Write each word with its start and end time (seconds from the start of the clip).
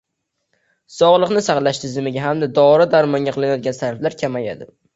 sog‘liqni 0.93 1.43
saqlash 1.49 1.81
tizimiga 1.85 2.25
hamda 2.25 2.49
dori-darmonga 2.57 3.37
qilinayotgan 3.39 3.79
sarflar 3.85 4.21
kamayadi 4.27 4.71